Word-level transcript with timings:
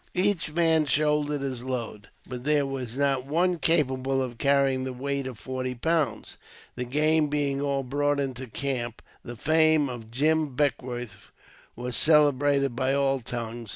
Each 0.15 0.51
man 0.51 0.87
shouldered 0.87 1.41
his 1.41 1.61
load; 1.63 2.09
but 2.27 2.43
there 2.43 2.65
was 2.65 2.97
not 2.97 3.27
one 3.27 3.59
capable 3.59 4.19
of 4.19 4.39
carrying 4.39 4.83
the 4.83 4.93
weight 4.93 5.27
of 5.27 5.37
forty 5.37 5.75
pounds. 5.75 6.37
The 6.75 6.85
game 6.85 7.27
being 7.27 7.61
all 7.61 7.83
brought 7.83 8.19
into 8.19 8.47
camp, 8.47 9.03
the 9.23 9.35
fame 9.35 9.89
of" 9.89 10.09
Jim 10.09 10.55
Beckwourth" 10.55 11.29
was 11.75 11.95
celebrated 11.95 12.75
by 12.75 12.95
all 12.95 13.19
tongues. 13.19 13.69